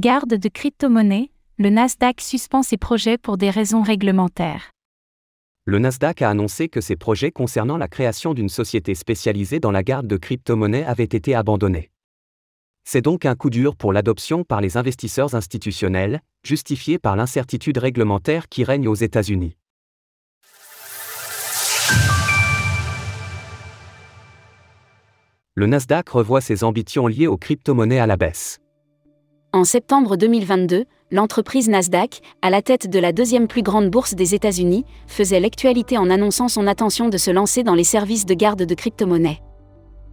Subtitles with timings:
[0.00, 1.28] Garde de crypto-monnaies,
[1.58, 4.70] le Nasdaq suspend ses projets pour des raisons réglementaires.
[5.66, 9.82] Le Nasdaq a annoncé que ses projets concernant la création d'une société spécialisée dans la
[9.82, 11.90] garde de crypto-monnaies avaient été abandonnés.
[12.82, 18.48] C'est donc un coup dur pour l'adoption par les investisseurs institutionnels, justifié par l'incertitude réglementaire
[18.48, 19.58] qui règne aux États-Unis.
[25.54, 28.60] Le Nasdaq revoit ses ambitions liées aux crypto-monnaies à la baisse.
[29.52, 34.36] En septembre 2022, l'entreprise Nasdaq, à la tête de la deuxième plus grande bourse des
[34.36, 38.62] États-Unis, faisait l'actualité en annonçant son intention de se lancer dans les services de garde
[38.62, 39.40] de crypto-monnaies.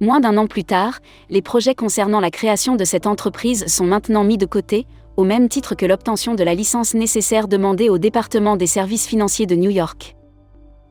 [0.00, 4.24] Moins d'un an plus tard, les projets concernant la création de cette entreprise sont maintenant
[4.24, 4.86] mis de côté,
[5.18, 9.46] au même titre que l'obtention de la licence nécessaire demandée au département des services financiers
[9.46, 10.16] de New York.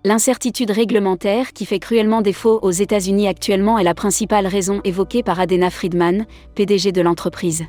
[0.05, 5.39] L'incertitude réglementaire qui fait cruellement défaut aux États-Unis actuellement est la principale raison évoquée par
[5.39, 7.65] Adena Friedman, PDG de l'entreprise.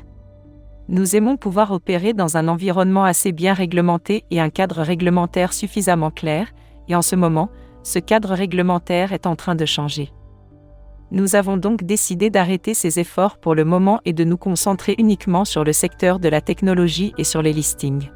[0.91, 6.09] Nous aimons pouvoir opérer dans un environnement assez bien réglementé et un cadre réglementaire suffisamment
[6.09, 6.47] clair,
[6.87, 7.49] et en ce moment,
[7.83, 10.11] ce cadre réglementaire est en train de changer.
[11.11, 15.45] Nous avons donc décidé d'arrêter ces efforts pour le moment et de nous concentrer uniquement
[15.45, 18.09] sur le secteur de la technologie et sur les listings.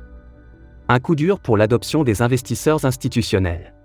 [0.90, 3.76] Un coup dur pour l'adoption des investisseurs institutionnels.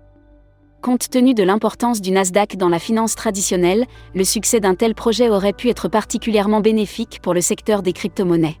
[0.81, 5.29] Compte tenu de l'importance du Nasdaq dans la finance traditionnelle, le succès d'un tel projet
[5.29, 8.57] aurait pu être particulièrement bénéfique pour le secteur des crypto-monnaies.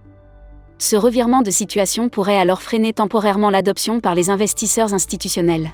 [0.81, 5.71] Ce revirement de situation pourrait alors freiner temporairement l'adoption par les investisseurs institutionnels.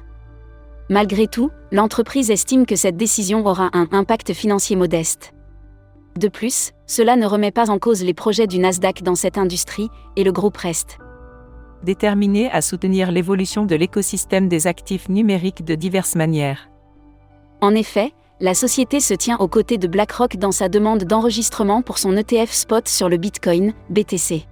[0.89, 5.34] Malgré tout, l'entreprise estime que cette décision aura un impact financier modeste.
[6.20, 9.89] De plus, cela ne remet pas en cause les projets du Nasdaq dans cette industrie,
[10.16, 10.97] et le groupe reste
[11.84, 16.69] déterminé à soutenir l'évolution de l'écosystème des actifs numériques de diverses manières.
[17.62, 22.00] En effet, la société se tient aux côtés de BlackRock dans sa demande d'enregistrement pour
[22.00, 24.47] son ETF spot sur le Bitcoin, BTC.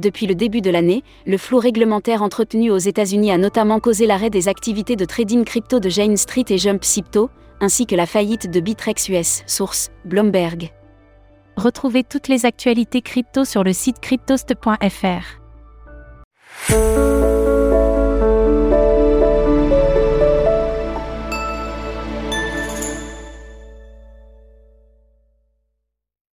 [0.00, 4.30] Depuis le début de l'année, le flou réglementaire entretenu aux États-Unis a notamment causé l'arrêt
[4.30, 8.50] des activités de trading crypto de Jane Street et Jump Crypto, ainsi que la faillite
[8.50, 10.70] de Bitrex US, source Bloomberg.
[11.56, 15.42] Retrouvez toutes les actualités crypto sur le site cryptost.fr.